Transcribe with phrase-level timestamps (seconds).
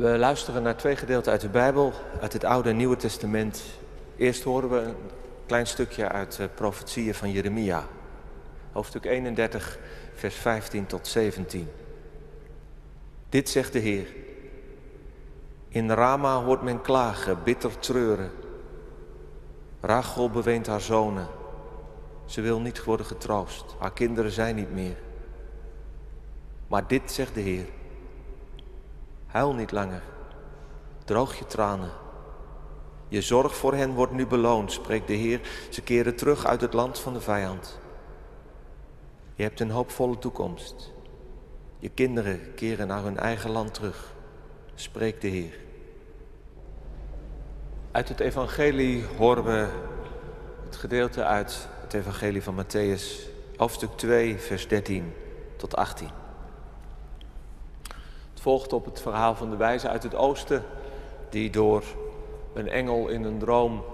[0.00, 3.62] We luisteren naar twee gedeelten uit de Bijbel, uit het Oude en Nieuwe Testament.
[4.16, 4.94] Eerst horen we een
[5.46, 7.86] klein stukje uit de profetieën van Jeremia,
[8.72, 9.78] hoofdstuk 31,
[10.14, 11.68] vers 15 tot 17.
[13.28, 14.06] Dit zegt de Heer.
[15.68, 18.30] In Rama hoort men klagen, bitter treuren.
[19.80, 21.28] Rachel beweent haar zonen.
[22.24, 23.64] Ze wil niet worden getroost.
[23.78, 24.96] Haar kinderen zijn niet meer.
[26.68, 27.66] Maar dit zegt de Heer.
[29.30, 30.02] Huil niet langer.
[31.04, 31.90] Droog je tranen.
[33.08, 35.40] Je zorg voor hen wordt nu beloond, spreekt de Heer.
[35.70, 37.78] Ze keren terug uit het land van de vijand.
[39.34, 40.92] Je hebt een hoopvolle toekomst.
[41.78, 44.14] Je kinderen keren naar hun eigen land terug,
[44.74, 45.58] spreekt de Heer.
[47.90, 49.68] Uit het Evangelie horen we
[50.64, 55.12] het gedeelte uit het Evangelie van Matthäus, hoofdstuk 2, vers 13
[55.56, 56.19] tot 18.
[58.40, 60.64] Volgt op het verhaal van de wijze uit het oosten,
[61.28, 61.82] die door
[62.52, 63.84] een engel in een droom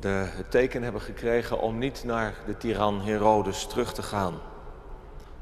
[0.00, 4.34] de, het teken hebben gekregen om niet naar de tiran Herodes terug te gaan.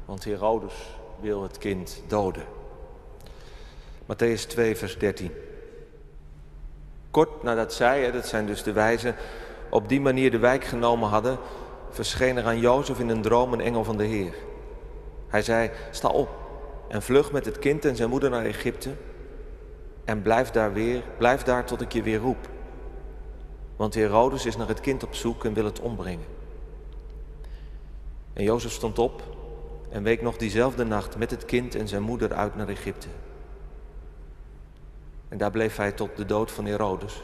[0.05, 0.73] Want Herodes
[1.19, 2.43] wil het kind doden.
[4.03, 5.31] Matthäus 2, vers 13.
[7.11, 9.15] Kort nadat zij, dat zijn dus de wijzen,
[9.69, 11.37] op die manier de wijk genomen hadden,
[11.89, 14.33] verscheen er aan Jozef in een droom een engel van de Heer.
[15.27, 16.46] Hij zei, sta op
[16.87, 18.89] en vlug met het kind en zijn moeder naar Egypte
[20.05, 22.49] en blijf daar weer, blijf daar tot ik je weer roep.
[23.75, 26.25] Want Herodes is naar het kind op zoek en wil het ombrengen.
[28.33, 29.21] En Jozef stond op
[29.89, 33.07] en week nog diezelfde nacht met het kind en zijn moeder uit naar Egypte.
[35.29, 37.23] En daar bleef hij tot de dood van Herodes.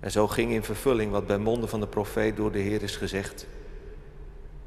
[0.00, 2.96] En zo ging in vervulling wat bij monden van de profeet door de Heer is
[2.96, 3.46] gezegd.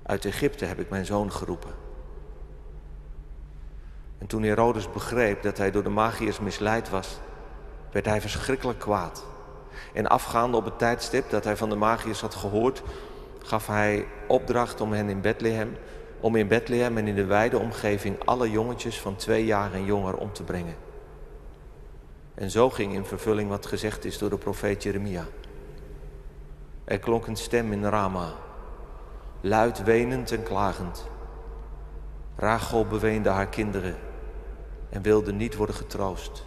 [0.03, 1.84] Uit Egypte heb ik mijn zoon geroepen.
[4.17, 7.19] En toen Herodes begreep dat hij door de magiërs misleid was,
[7.91, 9.25] werd hij verschrikkelijk kwaad.
[9.93, 12.81] En afgaande op het tijdstip dat hij van de magiërs had gehoord,
[13.41, 15.77] gaf hij opdracht om hen in Bethlehem,
[16.19, 20.17] om in Bethlehem en in de wijde omgeving alle jongetjes van twee jaar en jonger
[20.17, 20.75] om te brengen.
[22.33, 25.25] En zo ging in vervulling wat gezegd is door de profeet Jeremia.
[26.83, 28.33] Er klonk een stem in Rama,
[29.41, 31.07] luid wenend en klagend.
[32.35, 33.95] Rachel beweende haar kinderen
[34.89, 36.43] en wilde niet worden getroost,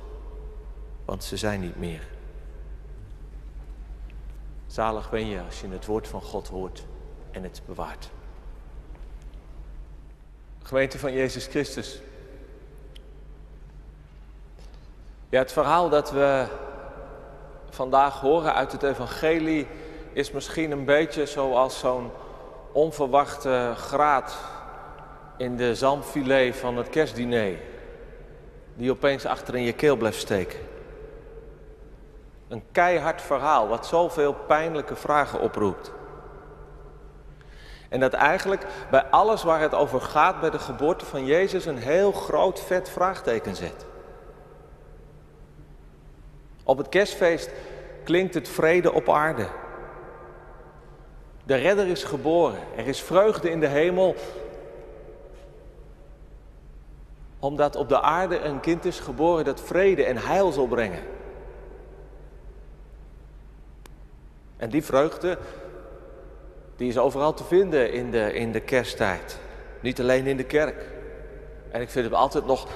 [1.04, 2.06] want ze zijn niet meer.
[4.66, 6.86] Zalig ben je als je het woord van God hoort
[7.30, 8.10] en het bewaart.
[10.62, 12.00] Gemeente van Jezus Christus.
[15.28, 16.46] Ja, het verhaal dat we
[17.70, 19.66] vandaag horen uit het Evangelie
[20.12, 22.10] is misschien een beetje zoals zo'n
[22.72, 24.38] onverwachte graad
[25.38, 27.56] in de zalmfilet van het kerstdiner,
[28.74, 30.58] die opeens achter in je keel blijft steken.
[32.48, 35.92] Een keihard verhaal wat zoveel pijnlijke vragen oproept.
[37.88, 41.78] En dat eigenlijk bij alles waar het over gaat, bij de geboorte van Jezus, een
[41.78, 43.86] heel groot vet vraagteken zet.
[46.64, 47.50] Op het kerstfeest
[48.04, 49.46] klinkt het vrede op aarde.
[51.44, 52.58] De redder is geboren.
[52.76, 54.14] Er is vreugde in de hemel.
[57.38, 61.02] Omdat op de aarde een kind is geboren dat vrede en heil zal brengen.
[64.56, 65.38] En die vreugde,
[66.76, 69.38] die is overal te vinden in de, in de kersttijd.
[69.80, 70.86] Niet alleen in de kerk.
[71.70, 72.68] En ik vind het altijd nog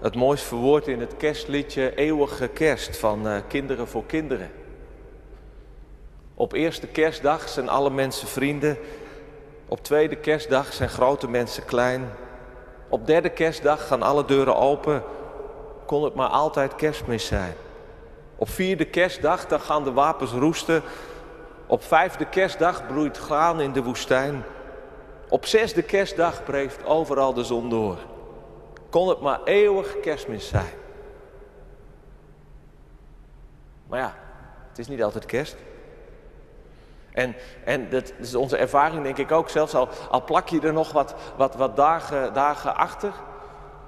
[0.00, 4.50] het mooist verwoord in het kerstliedje Eeuwige Kerst van uh, Kinderen voor Kinderen.
[6.34, 8.78] Op eerste kerstdag zijn alle mensen vrienden.
[9.68, 12.10] Op tweede kerstdag zijn grote mensen klein.
[12.88, 15.02] Op derde kerstdag gaan alle deuren open.
[15.86, 17.54] Kon het maar altijd kerstmis zijn.
[18.36, 20.82] Op vierde kerstdag dan gaan de wapens roesten.
[21.66, 24.44] Op vijfde kerstdag broeit graan in de woestijn.
[25.28, 27.98] Op zesde kerstdag breekt overal de zon door.
[28.90, 30.72] Kon het maar eeuwig kerstmis zijn.
[33.86, 34.14] Maar ja,
[34.68, 35.56] het is niet altijd kerst.
[37.14, 40.92] En, en dat is onze ervaring denk ik ook, zelfs al, plak je er nog
[40.92, 43.12] wat, wat, wat dagen, dagen achter.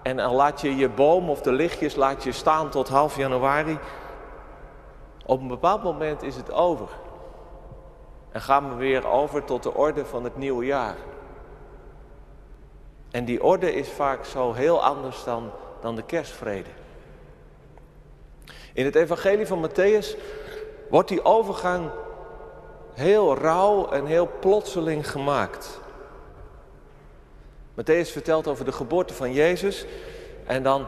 [0.02, 3.78] En dan laat je je boom of de lichtjes laat je staan tot half januari.
[5.25, 6.88] Op een bepaald moment is het over.
[8.32, 10.96] En gaan we weer over tot de orde van het nieuwe jaar.
[13.11, 15.50] En die orde is vaak zo heel anders dan,
[15.81, 16.70] dan de kerstvrede.
[18.72, 20.19] In het evangelie van Matthäus
[20.90, 21.90] wordt die overgang
[22.96, 25.81] heel rauw en heel plotseling gemaakt.
[27.75, 29.87] Matthäus vertelt over de geboorte van Jezus
[30.46, 30.87] en dan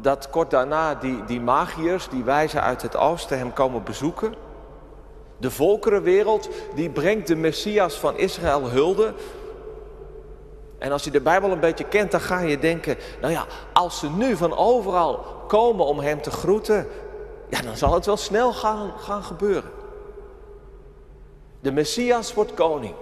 [0.00, 4.34] dat kort daarna die, die magiërs, die wijzen uit het oosten, hem komen bezoeken.
[5.36, 9.12] De volkerenwereld, die brengt de Messias van Israël hulde.
[10.78, 13.98] En als je de Bijbel een beetje kent, dan ga je denken, nou ja, als
[13.98, 16.86] ze nu van overal komen om hem te groeten,
[17.48, 19.79] ja, dan zal het wel snel gaan, gaan gebeuren.
[21.60, 22.94] De Messias wordt koning.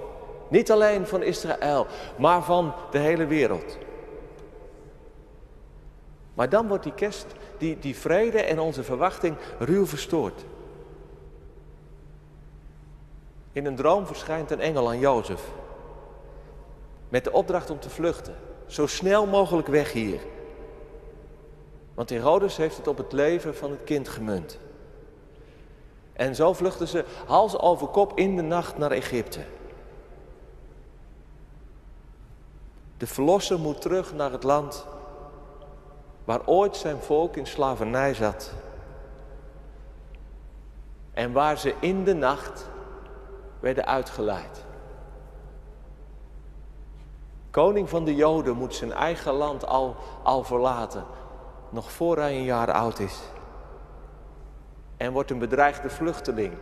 [0.48, 1.86] Niet alleen van Israël,
[2.18, 3.78] maar van de hele wereld.
[6.34, 7.26] Maar dan wordt die kerst,
[7.58, 10.44] die, die vrede en onze verwachting ruw verstoord.
[13.52, 15.42] In een droom verschijnt een engel aan Jozef.
[17.08, 18.34] Met de opdracht om te vluchten.
[18.66, 20.20] Zo snel mogelijk weg hier.
[21.94, 24.58] Want Herodes heeft het op het leven van het kind gemunt.
[26.18, 29.44] En zo vluchten ze hals over kop in de nacht naar Egypte.
[32.96, 34.86] De verlosser moet terug naar het land
[36.24, 38.52] waar ooit zijn volk in slavernij zat.
[41.12, 42.68] En waar ze in de nacht
[43.60, 44.64] werden uitgeleid.
[47.50, 51.04] Koning van de Joden moet zijn eigen land al, al verlaten,
[51.70, 53.20] nog voor hij een jaar oud is.
[54.98, 56.52] En wordt een bedreigde vluchteling,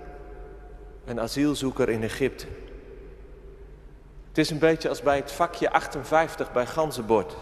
[1.04, 2.46] een asielzoeker in Egypte.
[4.28, 7.36] Het is een beetje als bij het vakje 58 bij Ganzenbord.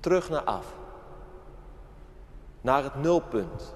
[0.00, 0.66] Terug naar af.
[2.60, 3.74] Naar het nulpunt.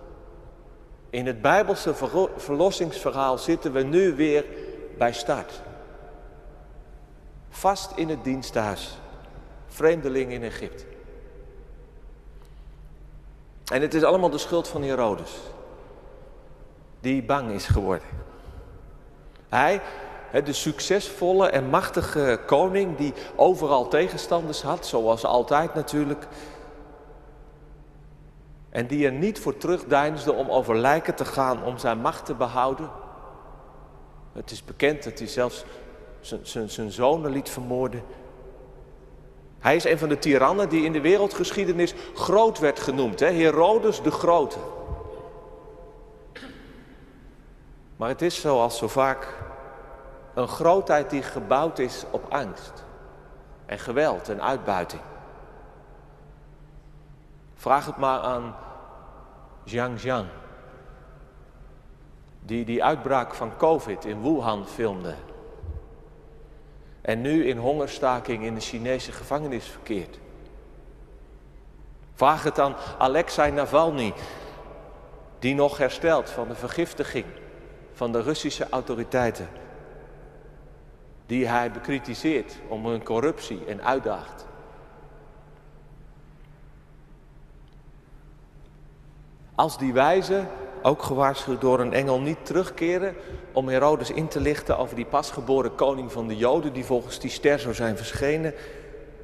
[1.10, 1.94] In het Bijbelse
[2.36, 4.44] verlossingsverhaal zitten we nu weer
[4.98, 5.62] bij start.
[7.48, 8.98] Vast in het diensthuis.
[9.66, 10.89] Vreemdeling in Egypte.
[13.70, 15.37] En het is allemaal de schuld van Herodes.
[17.00, 18.08] Die bang is geworden.
[19.49, 19.81] Hij,
[20.44, 26.26] de succesvolle en machtige koning die overal tegenstanders had, zoals altijd natuurlijk.
[28.70, 32.34] En die er niet voor terugdeinsde om over lijken te gaan om zijn macht te
[32.34, 32.90] behouden.
[34.32, 35.64] Het is bekend dat hij zelfs
[36.44, 38.02] zijn zonen liet vermoorden.
[39.60, 43.20] Hij is een van de tirannen die in de wereldgeschiedenis groot werd genoemd.
[43.20, 43.26] Hè?
[43.26, 44.58] Herodes de Grote.
[47.96, 49.34] Maar het is zoals zo vaak
[50.34, 52.84] een grootheid die gebouwd is op angst
[53.66, 55.02] en geweld en uitbuiting.
[57.54, 58.54] Vraag het maar aan
[59.64, 60.26] Jiang Jiang,
[62.40, 65.14] die die uitbraak van COVID in Wuhan filmde.
[67.00, 70.19] En nu in hongerstaking in de Chinese gevangenis verkeert.
[72.14, 74.14] Vraag het aan Alexei Navalny,
[75.38, 77.25] die nog herstelt van de vergiftiging
[77.93, 79.49] van de Russische autoriteiten
[81.31, 84.46] die hij bekritiseert om hun corruptie en uitdaagt.
[89.55, 90.49] Als die wijzen,
[90.82, 93.15] ook gewaarschuwd door een engel, niet terugkeren
[93.53, 97.31] om Herodes in te lichten over die pasgeboren koning van de Joden, die volgens die
[97.31, 98.55] ster zou zijn verschenen,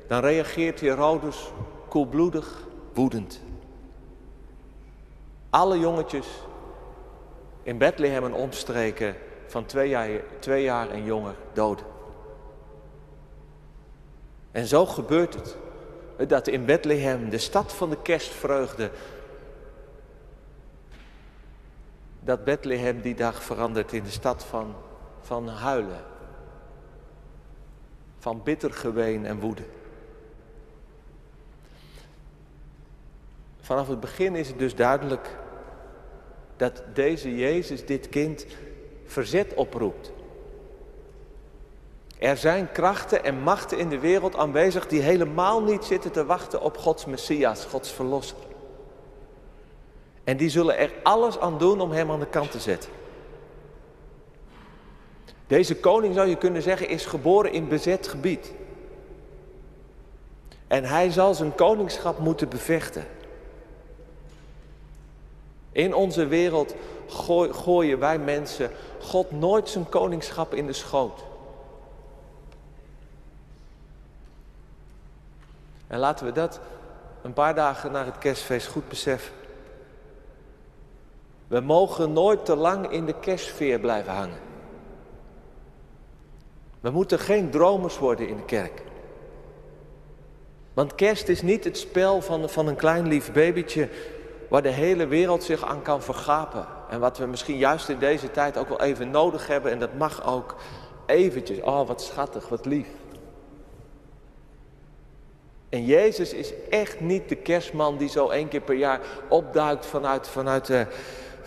[0.09, 1.51] dan reageert Herodes
[1.89, 3.41] koelbloedig, woedend.
[5.51, 6.27] Alle jongetjes
[7.63, 9.17] in Bethlehem en omstreken
[9.47, 10.11] van twee jaar,
[10.61, 11.87] jaar en jonger doden.
[14.53, 15.57] En zo gebeurt het.
[16.29, 18.91] Dat in Bethlehem, de stad van de kerstvreugde,
[22.27, 24.75] dat Bethlehem die dag verandert in de stad van,
[25.21, 26.05] van huilen.
[28.19, 29.63] Van bitter geween en woede.
[33.61, 35.37] Vanaf het begin is het dus duidelijk
[36.57, 38.47] dat deze Jezus, dit kind,
[39.05, 40.13] verzet oproept.
[42.19, 46.61] Er zijn krachten en machten in de wereld aanwezig die helemaal niet zitten te wachten
[46.61, 48.46] op Gods Messias, Gods Verlosser.
[50.27, 52.91] En die zullen er alles aan doen om hem aan de kant te zetten.
[55.47, 58.53] Deze koning, zou je kunnen zeggen, is geboren in bezet gebied.
[60.67, 63.07] En hij zal zijn koningschap moeten bevechten.
[65.73, 66.75] In onze wereld
[67.51, 71.25] gooien wij mensen God nooit zijn koningschap in de schoot.
[75.87, 76.61] En laten we dat
[77.23, 79.45] een paar dagen na het kerstfeest goed beseffen.
[81.49, 84.39] We mogen nooit te lang in de kerstfeer blijven hangen.
[86.81, 88.83] We moeten geen dromers worden in de kerk.
[90.75, 93.89] Want kerst is niet het spel van, van een klein lief babytje
[94.49, 96.67] waar de hele wereld zich aan kan vergapen.
[96.91, 99.73] En wat we misschien juist in deze tijd ook wel even nodig hebben.
[99.73, 100.57] En dat mag ook
[101.07, 101.61] eventjes.
[101.61, 102.89] Oh, wat schattig, wat lief.
[105.69, 110.29] En Jezus is echt niet de kerstman die zo één keer per jaar opduikt vanuit,
[110.29, 110.87] vanuit, de,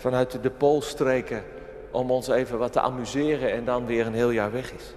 [0.00, 1.44] vanuit de Poolstreken
[1.90, 4.94] om ons even wat te amuseren en dan weer een heel jaar weg is.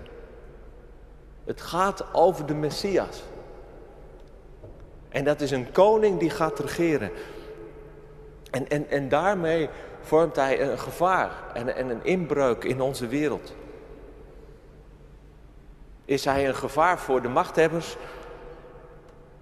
[1.43, 3.24] Het gaat over de Messias.
[5.10, 7.12] En dat is een koning die gaat regeren.
[8.51, 9.69] En, en, en daarmee
[10.01, 13.53] vormt hij een gevaar en, en een inbreuk in onze wereld.
[16.05, 17.98] Is hij een gevaar voor de machthebbers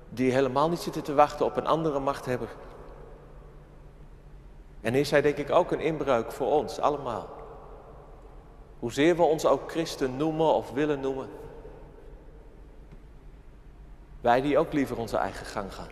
[0.10, 2.50] die helemaal niet zitten te wachten op een andere machthebber?
[4.82, 7.30] En is hij denk ik ook een inbreuk voor ons allemaal.
[8.80, 11.30] Hoezeer we ons ook christen noemen of willen noemen.
[14.22, 15.90] Wij die ook liever onze eigen gang gaan.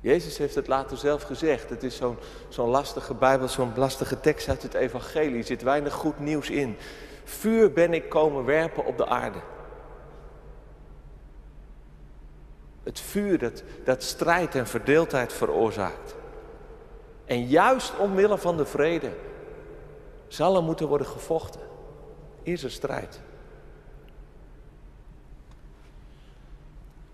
[0.00, 1.70] Jezus heeft het later zelf gezegd.
[1.70, 5.38] Het is zo'n zo'n lastige Bijbel, zo'n lastige tekst uit het Evangelie.
[5.38, 6.76] Er zit weinig goed nieuws in.
[7.24, 9.38] Vuur ben ik komen werpen op de aarde.
[12.86, 16.14] Het vuur dat, dat strijd en verdeeldheid veroorzaakt.
[17.24, 19.10] En juist omwille van de vrede
[20.28, 21.60] zal er moeten worden gevochten.
[22.42, 23.20] Is er strijd.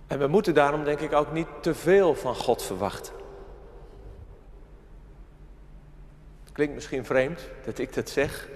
[0.07, 3.15] En we moeten daarom denk ik ook niet te veel van God verwachten.
[6.43, 8.49] Het klinkt misschien vreemd dat ik dat zeg.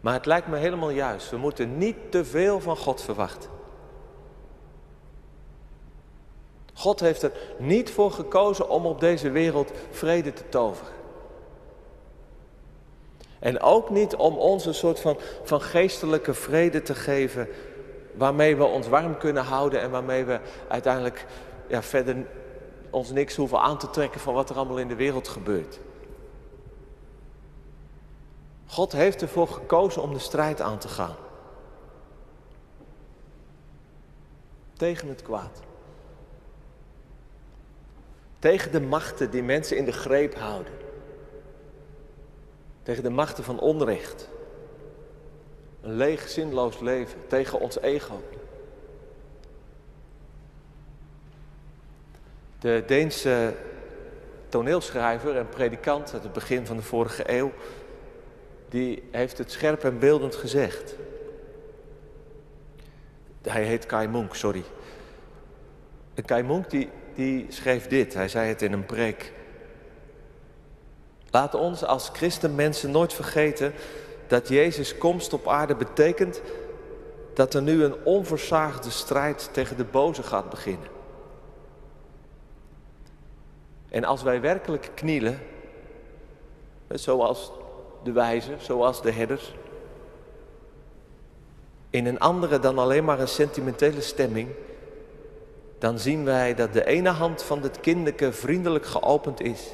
[0.00, 1.30] Maar het lijkt me helemaal juist.
[1.30, 3.55] We moeten niet te veel van God verwachten.
[6.76, 10.92] God heeft er niet voor gekozen om op deze wereld vrede te toveren.
[13.38, 17.48] En ook niet om ons een soort van, van geestelijke vrede te geven
[18.14, 21.26] waarmee we ons warm kunnen houden en waarmee we uiteindelijk
[21.68, 22.26] ja, verder
[22.90, 25.78] ons niks hoeven aan te trekken van wat er allemaal in de wereld gebeurt.
[28.66, 31.16] God heeft ervoor gekozen om de strijd aan te gaan.
[34.72, 35.65] Tegen het kwaad.
[38.46, 40.72] Tegen de machten die mensen in de greep houden.
[42.82, 44.28] Tegen de machten van onrecht.
[45.80, 48.22] Een leeg, zinloos leven tegen ons ego.
[52.58, 53.54] De Deense
[54.48, 57.52] toneelschrijver en predikant uit het begin van de vorige eeuw,
[58.68, 60.94] die heeft het scherp en beeldend gezegd.
[63.42, 64.64] Hij heet Kai Munk, sorry.
[66.14, 69.32] En Kai Munk die, die schreef dit, hij zei het in een preek.
[71.30, 73.72] Laat ons als christenmensen nooit vergeten
[74.26, 76.40] dat Jezus' komst op aarde betekent
[77.34, 80.88] dat er nu een onversaagde strijd tegen de boze gaat beginnen.
[83.88, 85.38] En als wij werkelijk knielen,
[86.88, 87.52] zoals
[88.02, 89.54] de wijzen, zoals de herders,
[91.90, 94.48] in een andere dan alleen maar een sentimentele stemming,
[95.78, 99.70] dan zien wij dat de ene hand van het kinderke vriendelijk geopend is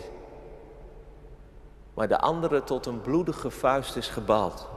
[1.94, 4.68] maar de andere tot een bloedige vuist is gebald.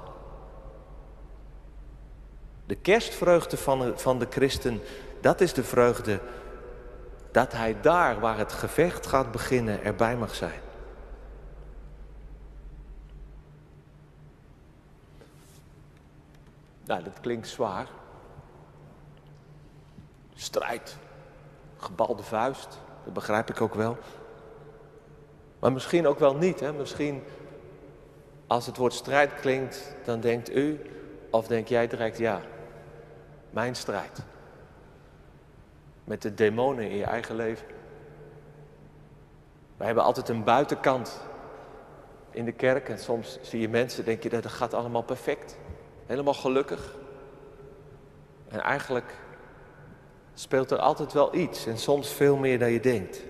[2.66, 4.82] De kerstvreugde van van de christen,
[5.22, 6.20] dat is de vreugde
[7.32, 10.60] dat hij daar waar het gevecht gaat beginnen erbij mag zijn.
[16.86, 17.88] Nou, dat klinkt zwaar.
[20.36, 20.98] Strijd,
[21.86, 23.98] gebalde vuist, dat begrijp ik ook wel.
[25.60, 26.60] Maar misschien ook wel niet.
[26.60, 26.74] Hè?
[26.74, 27.24] Misschien
[28.48, 30.80] als het woord strijd klinkt, dan denkt u
[31.30, 32.42] of denk jij direct ja.
[33.50, 34.20] Mijn strijd.
[36.04, 37.68] Met de demonen in je eigen leven.
[39.78, 41.22] Wij hebben altijd een buitenkant
[42.32, 45.58] in de kerk en soms zie je mensen, denk je dat het gaat allemaal perfect.
[46.06, 46.96] Helemaal gelukkig.
[48.48, 49.14] En eigenlijk
[50.36, 53.22] speelt er altijd wel iets en soms veel meer dan je denkt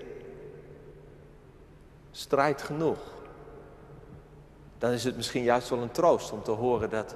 [2.16, 2.98] strijd genoeg.
[4.78, 7.14] Dan is het misschien juist wel een troost om te horen dat,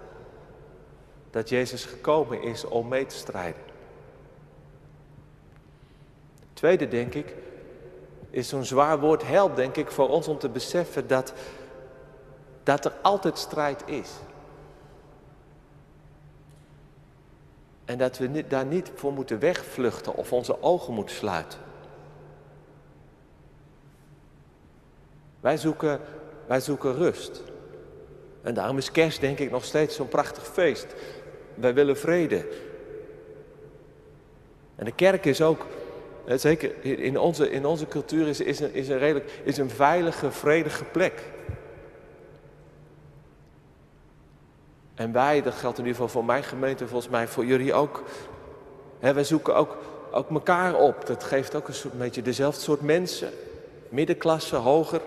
[1.31, 3.63] dat Jezus gekomen is om mee te strijden.
[6.53, 7.35] Tweede, denk ik,
[8.31, 11.33] is zo'n zwaar woord helpt, denk ik, voor ons om te beseffen dat,
[12.63, 14.11] dat er altijd strijd is.
[17.91, 21.59] En dat we daar niet voor moeten wegvluchten of onze ogen moeten sluiten.
[25.41, 26.01] Wij zoeken,
[26.47, 27.43] wij zoeken rust.
[28.43, 30.87] En daarom is kerst denk ik nog steeds zo'n prachtig feest.
[31.55, 32.49] Wij willen vrede.
[34.77, 35.67] En de kerk is ook,
[36.27, 40.31] zeker in onze, in onze cultuur, is, is, een, is, een redelijk, is een veilige,
[40.31, 41.23] vredige plek.
[45.01, 48.03] En wij, dat geldt in ieder geval voor mijn gemeente, volgens mij voor jullie ook.
[48.99, 49.77] Hè, wij zoeken ook,
[50.11, 51.07] ook elkaar op.
[51.07, 53.31] Dat geeft ook een, soort, beetje dezelfde soort mensen.
[53.89, 55.01] Middenklasse, hoger.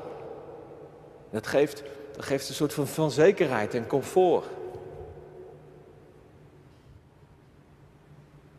[1.30, 1.84] Dat geeft,
[2.16, 4.46] dat geeft een soort van, van zekerheid en comfort.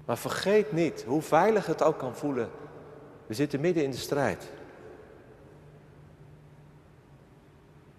[0.04, 2.50] Maar vergeet niet, hoe veilig het ook kan voelen,
[3.26, 4.50] we zitten midden in de strijd.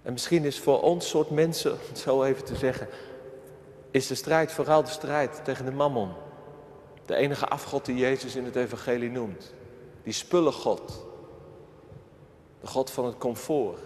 [0.01, 2.87] En misschien is voor ons soort mensen, om het zo even te zeggen,
[3.95, 6.13] is de strijd vooral de strijd tegen de mammon.
[7.05, 9.53] De enige afgod die Jezus in het evangelie noemt.
[10.03, 11.05] Die spullen-God.
[12.61, 13.79] De God van het comfort.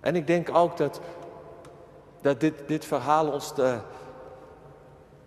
[0.00, 1.00] En ik denk ook dat,
[2.20, 3.78] dat dit, dit verhaal ons de,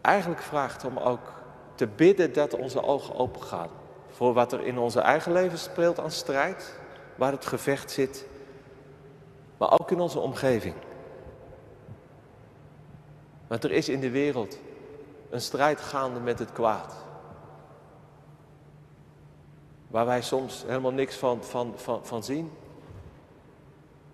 [0.02, 1.34] eigenlijk vraagt om ook
[1.76, 3.70] te bidden dat onze ogen open gaan.
[4.10, 6.80] Voor wat er in onze eigen leven speelt aan strijd.
[7.16, 8.26] Waar het gevecht zit
[9.64, 10.76] maar ook in onze omgeving.
[13.48, 14.58] Want er is in de wereld
[15.30, 16.96] een strijd gaande met het kwaad.
[19.88, 22.52] Waar wij soms helemaal niks van, van, van, van zien.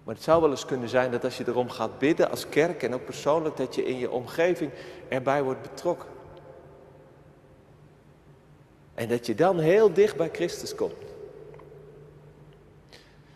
[0.03, 2.83] Maar het zou wel eens kunnen zijn dat als je erom gaat bidden als kerk
[2.83, 4.71] en ook persoonlijk, dat je in je omgeving
[5.07, 6.09] erbij wordt betrokken.
[8.93, 11.08] En dat je dan heel dicht bij Christus komt.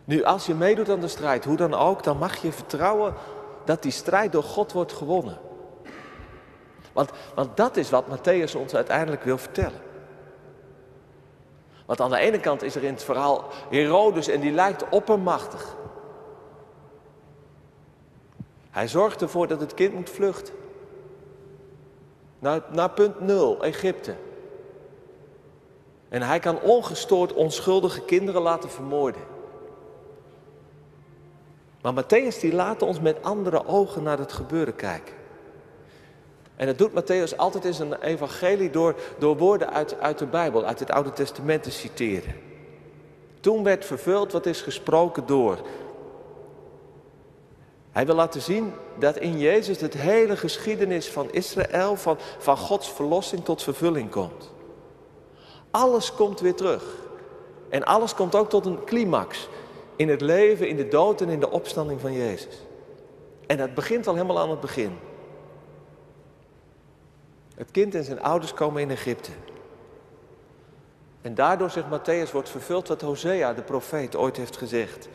[0.05, 3.13] Nu, als je meedoet aan de strijd, hoe dan ook, dan mag je vertrouwen
[3.65, 5.37] dat die strijd door God wordt gewonnen.
[6.93, 7.09] Want,
[7.55, 9.81] dat is wat Matthäus ons uiteindelijk wil vertellen.
[11.85, 15.75] Want aan de ene kant is er in het verhaal Herodes en die lijkt oppermachtig.
[18.69, 20.53] Hij zorgt ervoor dat het kind moet vluchten.
[22.39, 24.15] Naar, naar punt nul, Egypte.
[26.09, 29.32] En hij kan ongestoord onschuldige kinderen laten vermoorden.
[31.83, 35.13] Maar Matthäus die laat ons met andere ogen naar het gebeuren kijken.
[36.55, 40.65] En dat doet Matthäus altijd in zijn evangelie door, door woorden uit, uit de Bijbel,
[40.65, 42.35] uit het Oude Testament te citeren.
[43.39, 45.57] Toen werd vervuld wat is gesproken door.
[47.91, 52.91] Hij wil laten zien dat in Jezus het hele geschiedenis van Israël, van, van Gods
[52.91, 54.51] verlossing tot vervulling komt.
[55.71, 56.83] Alles komt weer terug.
[57.69, 59.47] En alles komt ook tot een climax
[59.95, 62.61] in het leven, in de dood en in de opstanding van Jezus.
[63.47, 64.97] En dat begint al helemaal aan het begin.
[67.55, 69.31] Het kind en zijn ouders komen in Egypte.
[71.21, 75.09] En daardoor, zegt Matthäus, wordt vervuld wat Hosea, de profeet, ooit heeft gezegd.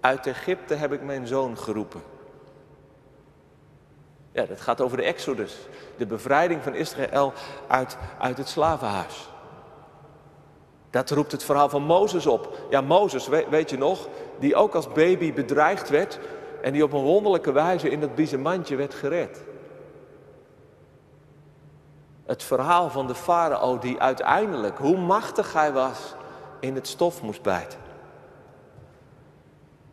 [0.00, 2.02] Uit Egypte heb ik mijn zoon geroepen.
[4.32, 5.56] Ja, dat gaat over de Exodus,
[5.96, 7.32] de bevrijding van Israël
[7.66, 9.28] uit, uit het slavenhuis.
[10.96, 12.58] Dat roept het verhaal van Mozes op.
[12.70, 16.18] Ja, Mozes, weet je nog, die ook als baby bedreigd werd
[16.62, 19.44] en die op een wonderlijke wijze in dat biezenmandje werd gered.
[22.24, 26.14] Het verhaal van de farao die uiteindelijk, hoe machtig hij was,
[26.60, 27.78] in het stof moest bijten.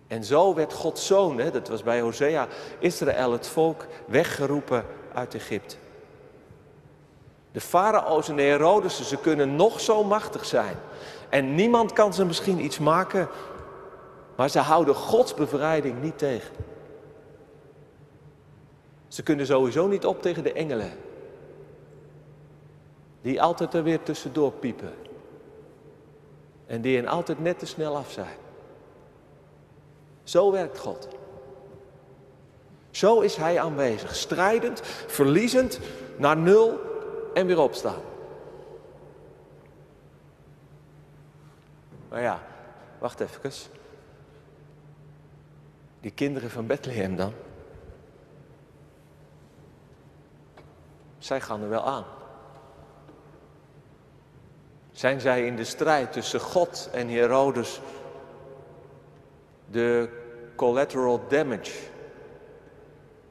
[0.08, 2.48] En zo werd Gods zoon, hè, dat was bij Hosea,
[2.80, 5.76] Israël, het volk, weggeroepen uit Egypte.
[7.54, 10.76] De farao's en de Herodesen, ze kunnen nog zo machtig zijn.
[11.30, 13.28] En niemand kan ze misschien iets maken,
[14.36, 16.56] maar ze houden Gods bevrijding niet tegen.
[19.08, 20.92] Ze kunnen sowieso niet op tegen de engelen.
[23.22, 24.94] Die altijd er weer tussendoor piepen.
[26.66, 28.38] En die er altijd net te snel af zijn.
[30.24, 31.08] Zo werkt God.
[32.92, 34.16] Zo is Hij aanwezig.
[34.16, 35.80] Strijdend, verliezend,
[36.18, 36.80] naar nul
[37.34, 38.02] en weer opstaan.
[42.10, 42.42] Maar ja,
[43.00, 43.52] wacht even.
[46.00, 47.34] Die kinderen van Bethlehem dan?
[51.18, 52.06] Zij gaan er wel aan.
[54.92, 57.82] Zijn zij in de strijd tussen God en Herodes
[59.66, 60.10] de
[60.56, 61.80] collateral damage,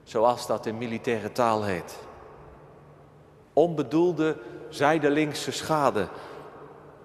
[0.02, 1.98] zoals dat in militaire taal heet?
[3.52, 4.36] Onbedoelde
[4.68, 6.08] zijdelingse schade.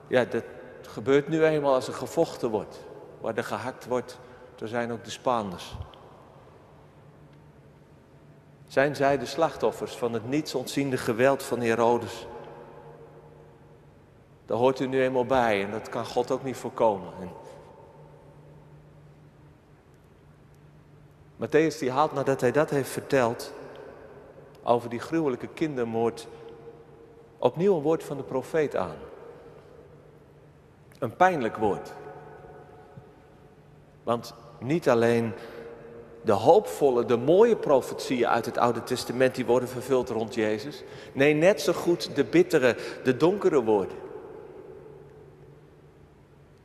[0.08, 0.44] Ja, dat
[0.82, 2.86] gebeurt nu eenmaal als er gevochten wordt.
[3.22, 4.20] Waar er gehakt wordt,
[4.60, 5.76] er zijn ook de Spaanders.
[8.68, 12.28] Zijn zij de slachtoffers van het niets ontziende geweld van Herodes?
[14.46, 17.14] Daar hoort u nu eenmaal bij en dat kan God ook niet voorkomen.
[17.20, 17.30] En
[21.38, 23.54] Matthäus die haalt nadat hij dat heeft verteld
[24.68, 26.28] over die gruwelijke kindermoord
[27.38, 28.96] opnieuw een woord van de profeet aan.
[31.00, 31.94] Een pijnlijk woord.
[34.04, 35.34] Want niet alleen
[36.22, 40.84] de hoopvolle, de mooie profetieën uit het Oude Testament, die worden vervuld rond Jezus.
[41.14, 43.98] Nee, net zo goed de bittere, de donkere woorden.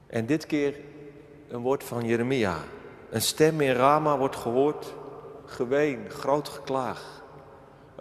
[0.07, 0.81] En dit keer
[1.49, 2.57] een woord van Jeremia.
[3.11, 4.95] Een stem in Rama wordt gehoord,
[5.45, 7.22] geween, groot geklaag.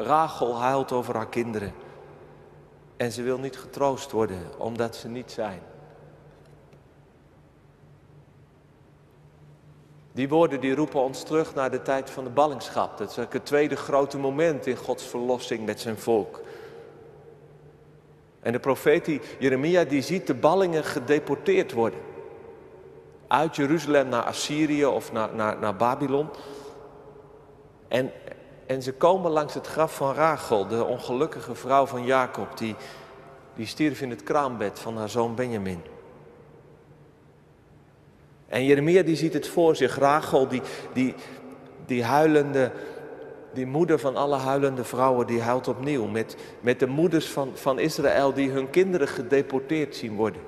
[0.04, 1.74] Rachel huilt over haar kinderen.
[2.98, 5.62] En ze wil niet getroost worden, omdat ze niet zijn.
[10.12, 12.98] Die woorden die roepen ons terug naar de tijd van de ballingschap.
[12.98, 16.42] Dat is het tweede grote moment in Gods verlossing met zijn volk.
[18.40, 22.00] En de profeet Jeremia die ziet de ballingen gedeporteerd worden.
[23.28, 26.30] Uit Jeruzalem naar Assyrië of naar, naar, naar Babylon.
[27.88, 28.12] En,
[28.72, 32.76] en ze komen langs het graf van Rachel, de ongelukkige vrouw van Jacob, die,
[33.56, 35.82] die stierf in het kraambed van haar zoon Benjamin.
[38.48, 40.62] En Jeremia die ziet het voor zich, Rachel, die,
[40.94, 41.16] die,
[41.86, 42.72] die huilende,
[43.54, 46.06] die moeder van alle huilende vrouwen, die huilt opnieuw.
[46.06, 50.42] Met, met de moeders van, van Israël die hun kinderen gedeporteerd zien worden.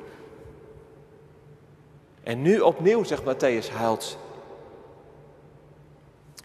[2.23, 4.17] En nu opnieuw, zegt Matthäus, huilt.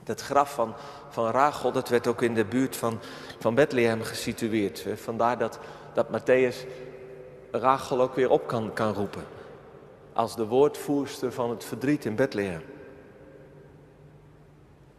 [0.08, 0.74] Dat graf van,
[1.08, 2.98] van Rachel, dat werd ook in de buurt van,
[3.38, 4.86] van Bethlehem gesitueerd.
[4.94, 5.58] Vandaar dat,
[5.92, 6.66] dat Matthäus
[7.50, 9.24] Rachel ook weer op kan, kan roepen
[10.12, 12.62] als de woordvoerster van het verdriet in Bethlehem.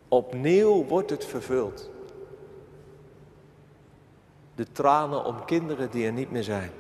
[0.08, 1.90] Opnieuw wordt het vervuld.
[4.56, 6.72] De tranen om kinderen die er niet meer zijn.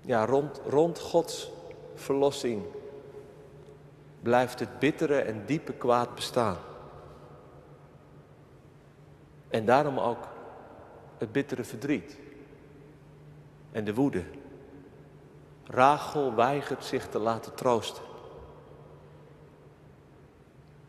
[0.00, 1.50] Ja, rond, rond Gods
[1.94, 2.62] verlossing
[4.24, 6.56] blijft het bittere en diepe kwaad bestaan.
[9.48, 10.28] En daarom ook
[11.18, 12.18] het bittere verdriet
[13.72, 14.24] en de woede.
[15.64, 18.02] Rachel weigert zich te laten troosten.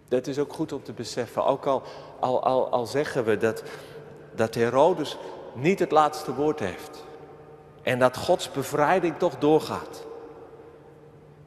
[0.07, 1.45] Dat is ook goed om te beseffen.
[1.45, 1.83] Ook al,
[2.19, 3.63] al, al, al zeggen we dat,
[4.35, 5.17] dat Herodes
[5.53, 7.03] niet het laatste woord heeft.
[7.83, 10.05] En dat Gods bevrijding toch doorgaat.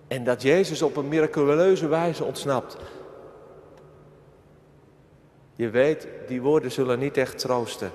[0.09, 2.77] En dat Jezus op een miraculeuze wijze ontsnapt.
[5.55, 7.91] Je weet, die woorden zullen niet echt troosten.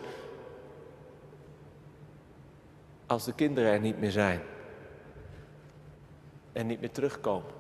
[3.06, 4.41] Als de kinderen er niet meer zijn
[6.52, 7.52] en niet meer terugkomen.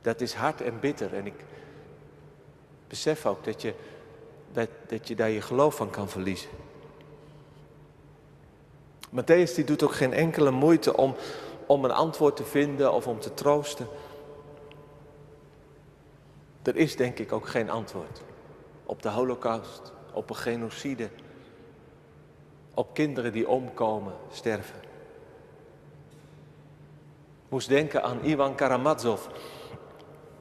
[0.00, 1.44] Dat is hard en bitter en ik
[2.88, 3.74] besef ook dat je,
[4.52, 6.50] dat, dat je daar je geloof van kan verliezen.
[9.10, 11.14] Matthäus die doet ook geen enkele moeite om,
[11.66, 13.86] om een antwoord te vinden of om te troosten.
[16.62, 18.22] Er is denk ik ook geen antwoord
[18.84, 21.08] op de holocaust, op een genocide,
[22.74, 24.86] op kinderen die omkomen, sterven
[27.48, 29.20] moest denken aan Ivan Karamazov.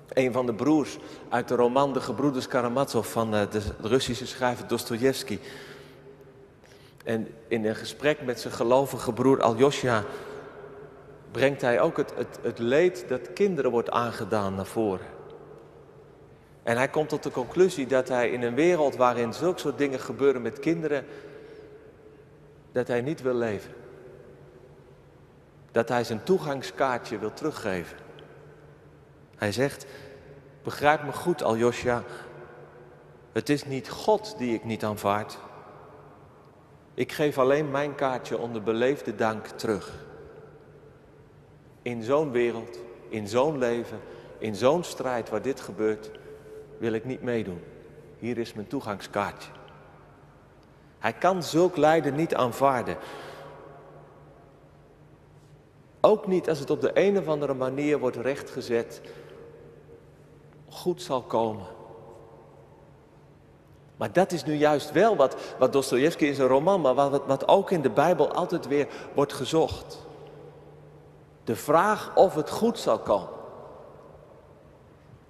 [0.10, 0.98] Een van de broers
[1.30, 5.40] uit de roman De Gebroeders Karamazov van eh, de Russische schrijver Dostoevsky.
[7.04, 10.04] En in een gesprek met zijn gelovige broer Aljosja
[11.36, 15.06] brengt hij ook het, het, het leed dat kinderen wordt aangedaan naar voren.
[16.64, 20.00] En hij komt tot de conclusie dat hij in een wereld waarin zulke soort dingen
[20.00, 21.06] gebeuren met kinderen,
[22.72, 23.72] dat hij niet wil leven
[25.76, 27.98] dat hij zijn toegangskaartje wil teruggeven.
[29.36, 29.86] Hij zegt,
[30.64, 32.04] begrijp me goed Aljosja,
[33.32, 35.38] het is niet God die ik niet aanvaard.
[36.94, 39.92] Ik geef alleen mijn kaartje onder beleefde dank terug.
[41.86, 44.00] In zo'n wereld, in zo'n leven,
[44.38, 46.12] in zo'n strijd waar dit gebeurt,
[46.78, 47.62] wil ik niet meedoen.
[48.20, 49.52] Hier is mijn toegangskaartje.
[51.00, 52.98] Hij kan zulk lijden niet aanvaarden.
[56.02, 59.02] Ook niet als het op de een of andere manier wordt rechtgezet,
[60.70, 61.66] goed zal komen.
[63.98, 67.48] Maar dat is nu juist wel wat, wat Dostoevsky in zijn roman, maar wat, wat
[67.48, 70.05] ook in de Bijbel altijd weer wordt gezocht.
[71.46, 73.30] De vraag of het goed zal komen.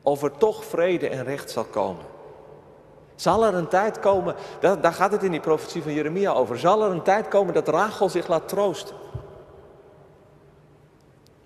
[0.02, 2.06] Of er toch vrede en recht zal komen.
[3.16, 6.60] Zal er een tijd komen, daar, daar gaat het in die profetie van Jeremia over.
[6.60, 8.96] Zal er een tijd komen dat Rachel zich laat troosten?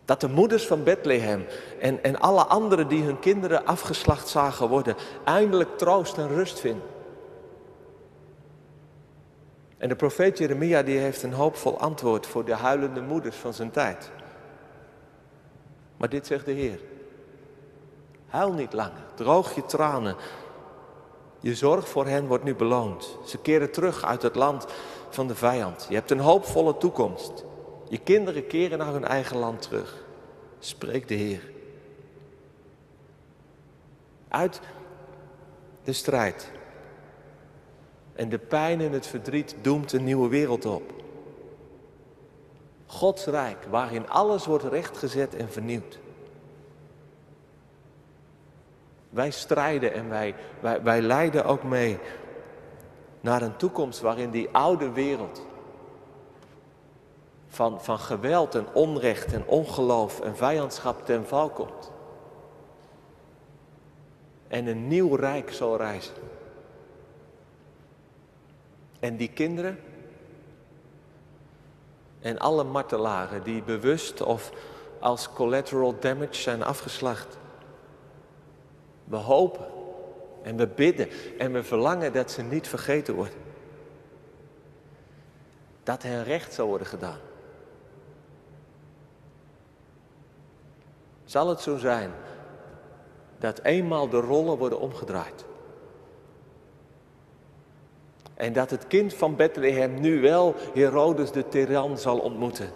[0.05, 1.45] Dat de moeders van Bethlehem
[1.79, 6.87] en, en alle anderen die hun kinderen afgeslacht zagen worden, eindelijk troost en rust vinden.
[9.77, 13.71] En de profeet Jeremia die heeft een hoopvol antwoord voor de huilende moeders van zijn
[13.71, 14.11] tijd.
[15.99, 16.79] Maar dit zegt de Heer.
[18.27, 20.15] Huil niet langer, droog je tranen.
[21.39, 23.17] Je zorg voor hen wordt nu beloond.
[23.25, 24.65] Ze keren terug uit het land
[25.09, 25.85] van de vijand.
[25.89, 27.45] Je hebt een hoopvolle toekomst.
[27.89, 30.03] Je kinderen keren naar hun eigen land terug.
[30.59, 31.51] Spreek de Heer.
[34.27, 34.61] Uit
[35.83, 36.51] de strijd.
[38.13, 40.93] En de pijn en het verdriet doemt een nieuwe wereld op.
[42.91, 45.99] Gods rijk, waarin alles wordt rechtgezet en vernieuwd.
[49.09, 51.99] Wij strijden en wij, wij, wij leiden ook mee
[53.21, 55.41] naar een toekomst waarin die oude wereld
[57.47, 61.91] van, van geweld en onrecht en ongeloof en vijandschap ten val komt.
[64.47, 66.15] En een nieuw rijk zal reizen.
[68.99, 69.79] En die kinderen
[72.19, 74.51] en alle martelaren die bewust of
[74.99, 77.37] als collateral damage zijn afgeslacht.
[79.03, 79.65] We hopen
[80.43, 83.47] en we bidden en we verlangen dat ze niet vergeten worden.
[85.83, 87.19] Dat hen recht zal worden gedaan.
[91.25, 92.11] Zal het zo zijn
[93.37, 95.45] dat eenmaal de rollen worden omgedraaid?
[98.39, 102.69] En dat het kind van Bethlehem nu wel Herodes de tiran zal ontmoeten.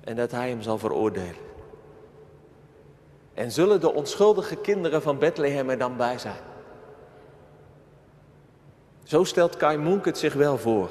[0.00, 1.46] En dat hij hem zal veroordelen.
[3.34, 6.40] En zullen de onschuldige kinderen van Bethlehem er dan bij zijn?
[9.02, 10.90] Zo stelt Kai het zich wel voor.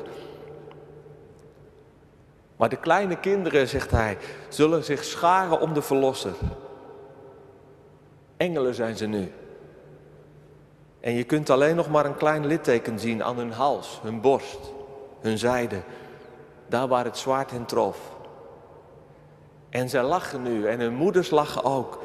[2.56, 4.18] Maar de kleine kinderen, zegt hij,
[4.50, 6.36] zullen zich scharen om de verlosser.
[8.38, 9.32] Engelen zijn ze nu.
[11.00, 14.60] En je kunt alleen nog maar een klein litteken zien aan hun hals, hun borst,
[15.20, 15.82] hun zijde.
[16.68, 17.98] Daar waar het zwaard hen trof.
[19.70, 22.00] En zij lachen nu en hun moeders lachen ook.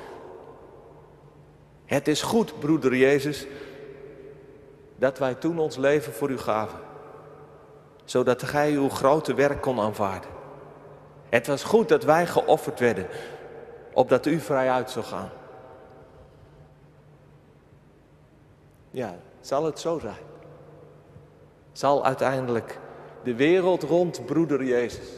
[1.85, 3.47] Het is goed, broeder Jezus,
[4.97, 6.79] dat wij toen ons leven voor u gaven.
[8.05, 10.31] Zodat gij uw grote werk kon aanvaarden.
[11.29, 13.07] Het was goed dat wij geofferd werden,
[13.93, 15.31] opdat u vrij uit zou gaan.
[18.93, 20.25] Ja, zal het zo zijn?
[21.73, 22.79] Zal uiteindelijk
[23.23, 25.09] de wereld rond broeder Jezus,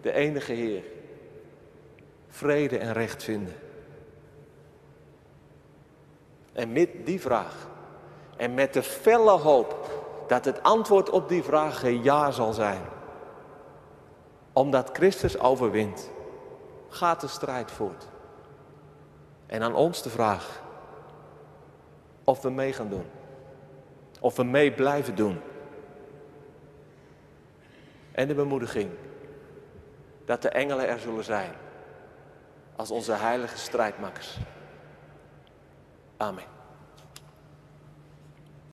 [0.00, 0.84] de enige Heer,
[2.28, 3.54] vrede en recht vinden?
[6.52, 7.68] En met die vraag
[8.36, 9.88] en met de felle hoop
[10.26, 12.82] dat het antwoord op die vraag ja zal zijn.
[14.52, 16.10] Omdat Christus overwint,
[16.88, 18.08] gaat de strijd voort.
[19.46, 20.62] En aan ons de vraag,
[22.30, 23.04] of we mee gaan doen.
[24.20, 25.40] Of we mee blijven doen.
[28.12, 28.90] En de bemoediging
[30.24, 31.52] dat de engelen er zullen zijn
[32.76, 34.38] als onze heilige strijdmakkers.
[36.16, 36.44] Amen.